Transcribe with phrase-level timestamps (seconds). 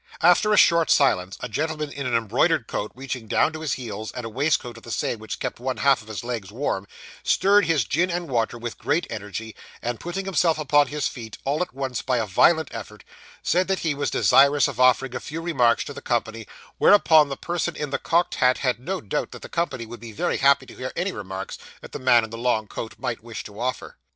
[0.23, 4.11] After a short silence, a gentleman in an embroidered coat reaching down to his heels,
[4.13, 6.87] and a waistcoat of the same which kept one half of his legs warm,
[7.21, 11.61] stirred his gin and water with great energy, and putting himself upon his feet, all
[11.61, 13.03] at once by a violent effort,
[13.43, 16.47] said he was desirous of offering a few remarks to the company,
[16.79, 20.11] whereupon the person in the cocked hat had no doubt that the company would be
[20.11, 23.43] very happy to hear any remarks that the man in the long coat might wish
[23.43, 23.97] to offer.